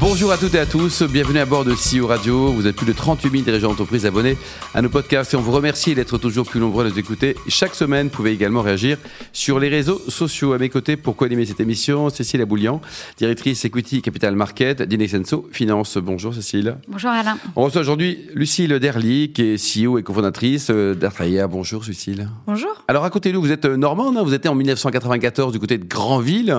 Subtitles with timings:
[0.00, 2.50] Bonjour à toutes et à tous, bienvenue à bord de CEO Radio.
[2.52, 4.38] Vous êtes plus de 38 000 dirigeants d'entreprise abonnés
[4.72, 7.36] à nos podcasts et on vous remercie d'être toujours plus nombreux à nous écouter.
[7.48, 8.96] Chaque semaine, vous pouvez également réagir
[9.34, 10.54] sur les réseaux sociaux.
[10.54, 12.80] À mes côtés, pour co-animer cette émission, Cécile Aboulian,
[13.18, 15.98] directrice Equity Capital Market d'Inexenso Finance.
[15.98, 16.78] Bonjour Cécile.
[16.88, 17.36] Bonjour Alain.
[17.54, 21.46] On reçoit aujourd'hui Lucille Derly, qui est CEO et cofondatrice d'Artraia.
[21.46, 22.26] Bonjour Lucille.
[22.46, 22.70] Bonjour.
[22.88, 26.56] Alors racontez-nous, vous êtes normande, hein vous êtes en 1994 du côté de Granville.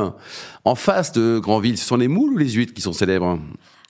[0.64, 3.31] En face de Granville, ce sont les moules ou les huîtres qui sont célèbres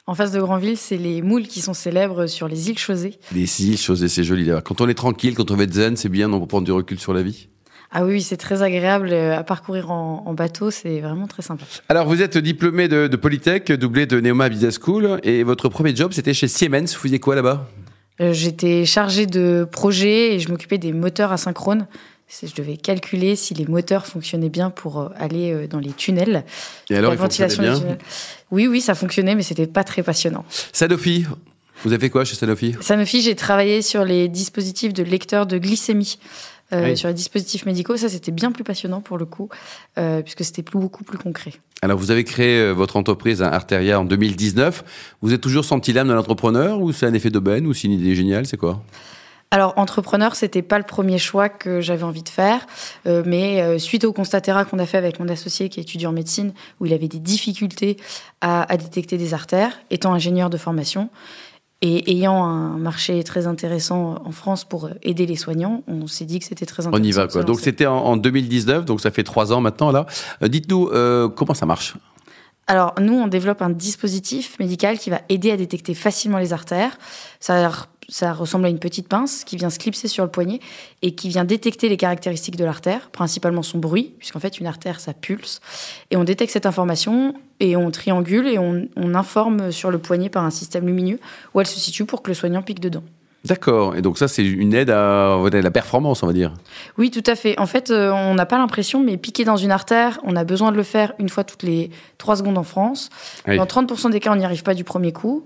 [0.07, 3.19] en face de Granville, c'est les moules qui sont célèbres sur les îles Chausées.
[3.33, 4.61] Les îles Chausées, c'est joli là.
[4.61, 6.71] Quand on est tranquille, quand on veut être zen, c'est bien, on peut prendre du
[6.71, 7.47] recul sur la vie.
[7.91, 11.65] Ah oui, c'est très agréable euh, à parcourir en, bateau, c'est vraiment très sympa.
[11.89, 16.13] Alors, vous êtes diplômé de, Polytech, doublé de Neoma Business School, et votre premier job,
[16.13, 16.93] c'était chez Siemens.
[16.93, 17.67] Vous faisiez quoi là-bas?
[18.21, 21.85] Euh, J'étais chargée de projet et je m'occupais des moteurs asynchrones
[22.43, 26.45] je devais calculer si les moteurs fonctionnaient bien pour euh, aller euh, dans les tunnels.
[26.89, 27.97] Et alors, la ventilation bien
[28.51, 30.45] Oui, oui, ça fonctionnait, mais c'était pas très passionnant.
[30.71, 31.25] Sanofi,
[31.83, 32.75] vous avez fait quoi chez Sanofi?
[32.81, 36.19] Sanofi, j'ai travaillé sur les dispositifs de lecteur de glycémie.
[36.73, 39.49] Euh, sur les dispositifs médicaux, ça c'était bien plus passionnant pour le coup,
[40.23, 41.51] puisque c'était beaucoup plus concret.
[41.81, 44.85] Alors vous avez créé votre entreprise Arteria en 2019.
[45.21, 47.93] Vous êtes toujours senti l'âme de l'entrepreneur ou c'est un effet d'aubaine ou c'est une
[47.93, 48.45] idée géniale?
[48.45, 48.81] C'est quoi?
[49.53, 52.65] Alors, entrepreneur, c'était pas le premier choix que j'avais envie de faire,
[53.05, 55.83] euh, mais euh, suite au constat terrain qu'on a fait avec mon associé qui est
[55.83, 57.97] étudiant en médecine, où il avait des difficultés
[58.39, 61.09] à, détecter des artères, étant ingénieur de formation
[61.83, 66.39] et ayant un marché très intéressant en France pour aider les soignants, on s'est dit
[66.39, 67.03] que c'était très intéressant.
[67.03, 67.43] On y va quoi.
[67.43, 70.05] Donc c'était en, 2019, donc ça fait trois ans maintenant là.
[70.43, 70.91] Euh, dites-nous
[71.35, 71.95] comment ça marche?
[72.67, 76.97] Alors nous, on développe un dispositif médical qui va aider à détecter facilement les artères.
[77.39, 77.69] Ça
[78.11, 80.59] ça ressemble à une petite pince qui vient se clipser sur le poignet
[81.01, 84.99] et qui vient détecter les caractéristiques de l'artère, principalement son bruit, puisqu'en fait une artère
[84.99, 85.61] ça pulse.
[86.11, 90.43] Et on détecte cette information et on triangule et on, informe sur le poignet par
[90.45, 91.19] un système lumineux
[91.53, 93.03] où elle se situe pour que le soignant pique dedans.
[93.43, 93.95] D'accord.
[93.95, 96.53] Et donc ça, c'est une aide à, la performance, on va dire.
[96.97, 97.59] Oui, tout à fait.
[97.59, 100.71] En fait, euh, on n'a pas l'impression, mais piquer dans une artère, on a besoin
[100.71, 103.09] de le faire une fois toutes les trois secondes en France.
[103.47, 105.45] Dans 30% des cas, on n'y arrive pas du premier coup.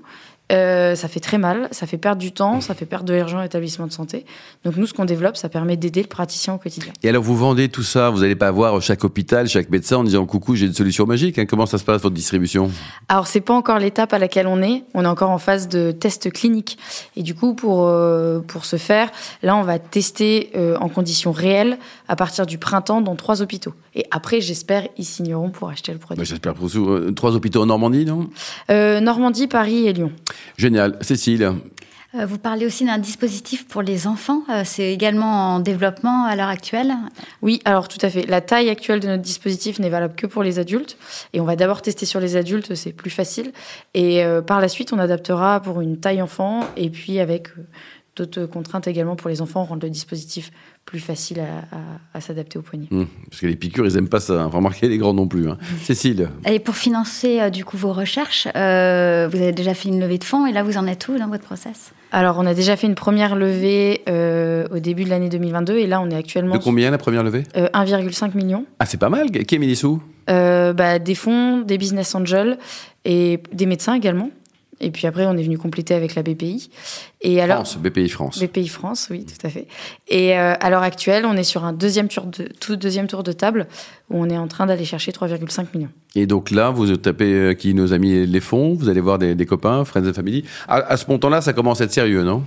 [0.51, 3.39] Euh, ça fait très mal, ça fait perdre du temps, ça fait perdre de l'argent
[3.39, 4.25] à l'établissement de santé.
[4.63, 6.94] Donc nous, ce qu'on développe, ça permet d'aider le praticien au quotidien.
[7.01, 10.03] Et alors, vous vendez tout ça, vous n'allez pas voir chaque hôpital, chaque médecin en
[10.03, 11.39] disant coucou, j'ai une solution magique.
[11.39, 11.45] Hein.
[11.47, 12.69] Comment ça se passe votre distribution?
[13.09, 14.83] Alors, c'est pas encore l'étape à laquelle on est.
[14.94, 16.77] On est encore en phase de test clinique.
[17.16, 19.09] Et du coup, pour euh, pour ce faire,
[19.41, 23.73] là, on va tester euh, en conditions réelles à partir du printemps dans trois hôpitaux.
[23.95, 26.23] Et après, j'espère, ils signeront pour acheter le produit.
[26.23, 26.69] j'espère pour
[27.16, 28.29] trois hôpitaux en Normandie, non?
[28.69, 30.12] Normandie, Paris et Lyon.
[30.57, 30.97] Génial.
[31.01, 31.53] Cécile
[32.16, 34.44] euh, vous parlez aussi d'un dispositif pour les enfants.
[34.50, 36.94] Euh, c'est également en développement à l'heure actuelle
[37.41, 38.25] Oui, alors tout à fait.
[38.25, 40.97] La taille actuelle de notre dispositif n'est valable que pour les adultes.
[41.34, 43.51] Et on va d'abord tester sur les adultes, c'est plus facile.
[43.94, 47.50] Et euh, par la suite, on adaptera pour une taille enfant et puis avec
[48.16, 50.52] d'autres contraintes également pour les enfants, rendre le dispositif
[50.86, 51.42] plus facile
[52.14, 52.88] à, s'adapter au poignet.
[52.92, 54.46] Mmh, parce que les piqûres, ils n'aiment pas ça.
[54.46, 55.50] Remarquez les grands non plus.
[55.50, 55.58] Hein.
[55.81, 60.00] Cécile Et pour financer euh, du coup vos recherches, euh, vous avez déjà fait une
[60.00, 61.92] levée de fonds et là vous en êtes où dans votre process?
[62.12, 65.88] Alors on a déjà fait une première levée euh, au début de l'année 2022 et
[65.88, 66.56] là on est actuellement...
[66.56, 67.44] De combien la première levée?
[67.56, 68.66] 1,5 million.
[68.80, 69.31] Ah c'est pas mal.
[69.31, 72.58] Qui a mis les sous bah, Des fonds, des business angels
[73.04, 74.30] et des médecins également.
[74.81, 76.69] Et puis après, on est venu compléter avec la BPI.
[77.22, 78.40] Et alors, France, BPI France.
[78.40, 79.68] BPI France, oui, tout à fait.
[80.08, 83.24] Et euh, à l'heure actuelle, on est sur un deuxième tour de, tout deuxième tour
[83.24, 83.68] de table
[84.09, 85.90] où on est en train d'aller chercher 3,5 millions.
[86.16, 89.46] Et donc là, vous tapez euh, qui nos amis les fonds, vous allez voir des,
[89.46, 90.44] copains, friends and family.
[90.68, 92.44] À, ce montant-là, ça commence à être sérieux, non?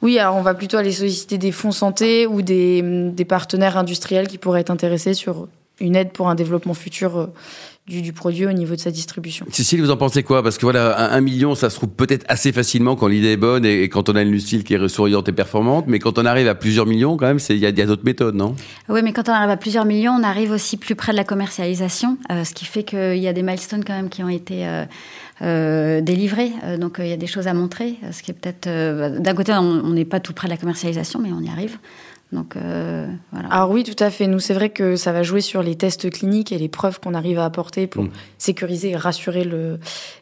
[0.00, 4.28] Oui, alors on va plutôt aller solliciter des fonds santé ou des, des partenaires industriels
[4.28, 5.48] qui pourraient être intéressés sur
[5.80, 7.26] une aide pour un développement futur euh,
[7.88, 9.46] du, produit au niveau de sa distribution.
[9.50, 10.42] Cécile, vous en pensez quoi?
[10.42, 13.64] Parce que voilà, un, million, ça se trouve peut-être assez facilement quand l'idée est bonne
[13.64, 16.48] et, quand on a une Lucille qui est souriante et performante, mais quand on arrive
[16.48, 18.54] à plusieurs millions, quand même, il y a, d'autres méthodes, non?
[18.88, 21.24] Oui, mais quand on arrive à plusieurs millions, on arrive aussi plus près de la
[21.24, 24.66] commercialisation, euh, ce qui fait qu'il y a des milestones quand même qui ont été
[24.66, 24.84] euh,
[25.42, 26.52] euh, délivrés.
[26.78, 28.68] donc il y a des choses à montrer, ce qui est peut-être...
[29.18, 31.78] D'un côté, on n'est pas tout près de la commercialisation, mais on y arrive.
[32.30, 33.48] Donc euh, voilà.
[33.48, 34.26] Alors oui, tout à fait.
[34.26, 37.14] Nous, c'est vrai que ça va jouer sur les tests cliniques et les preuves qu'on
[37.14, 38.10] arrive à apporter pour Mm.
[38.36, 39.78] sécuriser et rassurer le,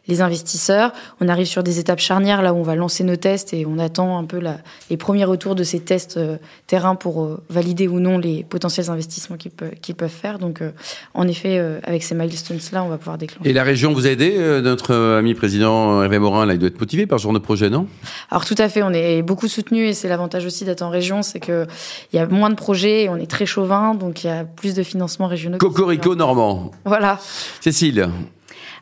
[0.07, 0.93] les investisseurs.
[1.21, 3.77] On arrive sur des étapes charnières là où on va lancer nos tests et on
[3.77, 4.57] attend un peu la,
[4.89, 8.89] les premiers retours de ces tests euh, terrain pour euh, valider ou non les potentiels
[8.89, 10.39] investissements qu'ils peuvent, qu'ils peuvent faire.
[10.39, 10.71] Donc, euh,
[11.13, 13.49] en effet, euh, avec ces milestones-là, on va pouvoir déclencher.
[13.49, 16.69] Et la région vous a aidé euh, Notre ami président Hervé Morin, là, il doit
[16.69, 17.87] être motivé par ce genre de projet, non?
[18.31, 21.21] Alors tout à fait, on est beaucoup soutenu et c'est l'avantage aussi d'être en région,
[21.21, 21.67] c'est que
[22.13, 24.43] il y a moins de projets et on est très chauvin, donc il y a
[24.43, 25.57] plus de financements régionaux.
[25.57, 26.71] Cocorico normand.
[26.85, 27.19] Voilà.
[27.61, 28.09] Cécile,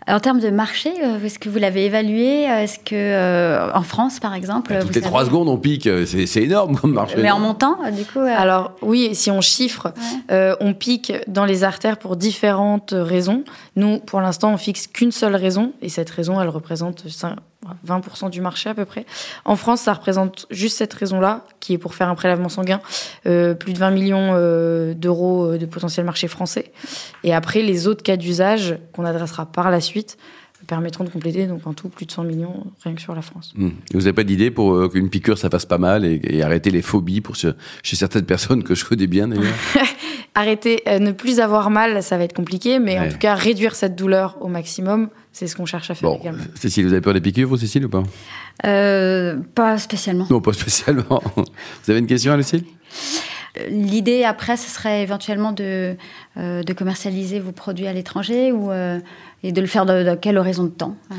[0.07, 2.44] En termes de marché, euh, est-ce que vous l'avez évalué?
[2.44, 5.89] Est-ce que euh, en France, par exemple, bah, vous toutes les trois secondes, on pique.
[6.06, 7.15] C'est c'est énorme comme marché.
[7.19, 8.19] mais en montant, euh, du coup.
[8.19, 9.94] euh, Alors oui, si on chiffre,
[10.31, 13.44] euh, on pique dans les artères pour différentes raisons.
[13.75, 17.35] Nous, pour l'instant, on fixe qu'une seule raison et cette raison, elle représente 5
[17.88, 19.06] 20% du marché à peu près.
[19.45, 22.79] En France, ça représente juste cette raison-là, qui est pour faire un prélèvement sanguin,
[23.25, 26.71] euh, plus de 20 millions euh, d'euros euh, de potentiel marché français.
[27.23, 30.17] Et après, les autres cas d'usage qu'on adressera par la suite
[30.67, 33.53] permettront de compléter, donc en tout, plus de 100 millions rien que sur la France.
[33.56, 33.73] Hum.
[33.94, 36.71] Vous n'avez pas d'idée pour euh, qu'une piqûre, ça fasse pas mal et, et arrêter
[36.71, 37.53] les phobies pour ce-
[37.83, 39.53] chez certaines personnes que je connais bien d'ailleurs?
[40.37, 43.07] Arrêter, euh, ne plus avoir mal, ça va être compliqué, mais Ouais.
[43.07, 46.19] en tout cas, réduire cette douleur au maximum, c'est ce qu'on cherche à faire Bon,
[46.21, 46.43] également.
[46.55, 48.03] Cécile, vous avez peur des piqûres, vous, Cécile, ou pas?
[48.65, 50.27] Euh, pas spécialement.
[50.29, 51.21] Non, pas spécialement.
[51.35, 52.63] Vous avez une question, Lucille
[53.57, 55.95] Euh, L'idée après, ce serait éventuellement de,
[56.38, 58.99] euh, de commercialiser vos produits à l'étranger ou euh,
[59.43, 61.15] et de le faire dans, dans quel horizon de temps Euh,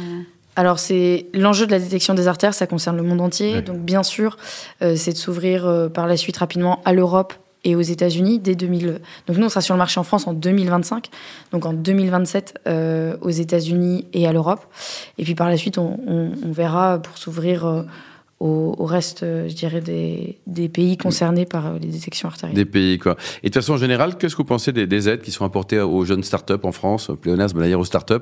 [0.57, 3.55] Alors, c'est l'enjeu de la détection des artères, ça concerne le monde entier.
[3.57, 3.63] Ouais.
[3.63, 4.37] Donc, bien sûr,
[4.83, 7.35] euh, c'est de s'ouvrir euh, par la suite rapidement à l'Europe
[7.67, 9.01] et aux États-Unis dès 2000.
[9.27, 11.09] Donc, nous, on sera sur le marché en France en 2025.
[11.51, 14.65] Donc, en 2027 euh, aux États-Unis et à l'Europe.
[15.19, 15.99] Et puis, par la suite, on,
[16.45, 17.83] verra pour s'ouvrir euh,
[18.39, 22.55] au, au reste, euh, je dirais, des, des pays concernés par euh, les détections artérielles.
[22.57, 23.17] Des pays, quoi.
[23.43, 25.81] Et de façon, en général, qu'est-ce que vous pensez des, des aides qui sont apportées
[25.81, 28.15] aux jeunes startups en France, au pléonasme d'ailleurs aux startups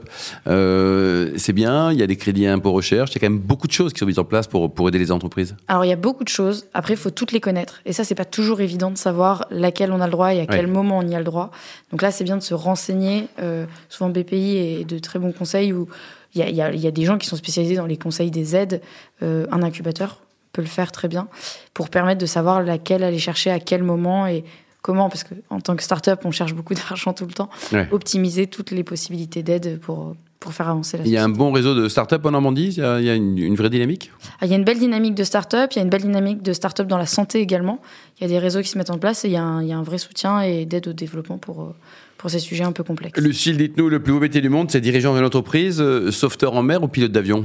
[0.47, 3.33] euh, C'est bien, il y a des crédits à impôt recherche, il y a quand
[3.33, 5.57] même beaucoup de choses qui sont mises en place pour, pour aider les entreprises.
[5.69, 6.67] Alors il y a beaucoup de choses.
[6.75, 7.81] Après, il faut toutes les connaître.
[7.85, 10.47] Et ça, c'est pas toujours évident de savoir laquelle on a le droit et à
[10.47, 10.71] quel Ouais.
[10.73, 11.51] moment on y a le droit.
[11.91, 13.27] Donc là, c'est bien de se renseigner.
[13.43, 15.89] Euh, souvent BPI et de très bons conseils où
[16.35, 17.87] il y a, il y a- il y a des gens qui sont spécialisés dans
[17.87, 18.81] les conseils des aides.
[19.23, 20.21] Euh, un incubateur
[20.53, 21.29] peut le faire très bien
[21.75, 24.45] pour permettre de savoir laquelle aller chercher à quel moment et
[24.83, 25.09] comment.
[25.09, 27.51] Parce que en tant que start-up, on cherche beaucoup d'argent tout le temps.
[27.73, 27.89] Ouais.
[27.91, 31.53] Optimiser toutes les possibilités d'aide pour pour faire avancer la Il y a un bon
[31.53, 34.11] réseau de startups en Normandie, il y a, il y a une, une vraie dynamique?
[34.41, 36.43] Ah, Il y a une belle dynamique de start-up, il y a une belle dynamique
[36.43, 37.81] de start-up dans la santé également.
[38.19, 39.63] Il y a des réseaux qui se mettent en place et il y a un,
[39.63, 41.75] il y a un vrai soutien et d'aide au développement pour, euh,
[42.19, 43.19] pour ces sujets un peu complexes.
[43.21, 46.63] Lucille, dites-nous, le plus beau métier du monde, c'est dirigeant d'une entreprise, euh, sauveteur en
[46.63, 47.45] mer ou pilote d'avion?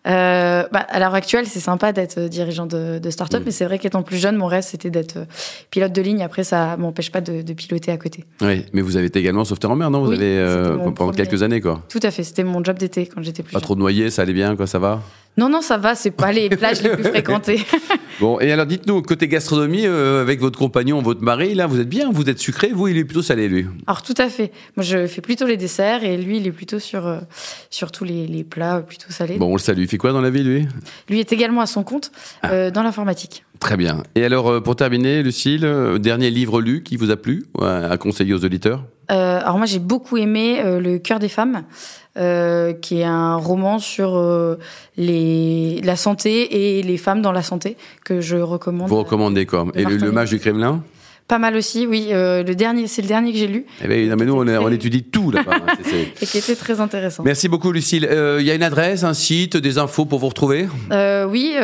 [0.06, 3.44] Euh, bah, à l'heure actuelle, c'est sympa d'être euh, dirigeant de, de start-up, Mm.
[3.46, 5.24] mais c'est vrai qu'étant plus jeune, mon rêve, c'était d'être euh,
[5.70, 6.22] pilote de ligne.
[6.22, 8.24] Après, ça m'empêche pas de, de piloter à côté.
[8.42, 10.02] Oui, mais vous avez été également sauveteur en mer, non?
[10.04, 11.16] Vous Oui, avez euh, pendant premier.
[11.16, 11.82] quelques années, quoi.
[11.88, 13.64] Tout à fait, c'était mon job d'été quand j'étais plus Pas jeune.
[13.64, 15.00] trop de noyés, ça allait bien, quoi, ça va?
[15.36, 17.60] Non, non, ça va, c'est pas les plages les plus fréquentées.
[18.20, 21.88] Bon, et alors dites-nous, côté gastronomie, euh, avec votre compagnon, votre mari, là, vous êtes
[21.88, 23.66] bien Vous êtes sucré Vous, il est plutôt salé, lui?
[23.88, 24.52] Alors tout à fait.
[24.76, 27.18] Moi, je fais plutôt les desserts et lui, il est plutôt sur, euh,
[27.70, 29.36] sur tous les, les plats plutôt salés.
[29.36, 29.80] Bon, on le salue.
[29.80, 30.68] Il fait quoi dans la vie, lui?
[31.08, 32.12] Lui est également à son compte
[32.44, 33.44] euh, dans l'informatique.
[33.60, 34.02] Très bien.
[34.14, 37.66] Et alors, euh, pour terminer, Lucille, euh, dernier livre lu qui vous a plu ouais,
[37.66, 38.84] à conseiller aux auditeurs?
[39.10, 41.64] Euh, alors moi, j'ai beaucoup aimé euh, Le cœur des femmes,
[42.16, 44.58] euh, qui est un roman sur euh,
[44.96, 48.88] les, la santé et les femmes dans la santé que je recommande.
[48.88, 49.66] Vous recommandez quoi?
[49.74, 50.82] Et le mage du Kremlin?
[51.26, 52.08] Pas mal aussi, oui.
[52.12, 54.58] Euh, le dernier, c'est le dernier que j'ai lu Eh non, mais nous, on, est-
[54.58, 55.52] on étudie tout là-bas.
[55.66, 55.74] hein,
[56.20, 57.22] et qui était très intéressant.
[57.24, 58.06] Merci beaucoup, Lucille.
[58.10, 60.68] Euh, Il y a une adresse, un site, des infos pour vous retrouver?
[60.92, 61.54] Euh, oui,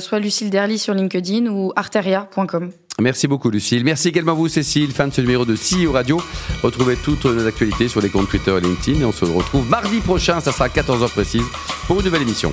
[0.00, 2.70] soit Lucille Derly sur LinkedIn ou arteria.com.
[3.00, 3.84] Merci beaucoup, Lucille.
[3.84, 6.20] Merci également à vous, Cécile, fan de ce numéro de CEO Radio.
[6.64, 9.02] Retrouvez toutes nos actualités sur les comptes Twitter et LinkedIn.
[9.02, 11.44] Et on se retrouve mardi prochain, ça sera à 14h précise,
[11.86, 12.52] pour une nouvelle émission.